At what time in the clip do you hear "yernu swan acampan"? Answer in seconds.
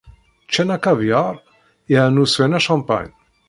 1.91-3.07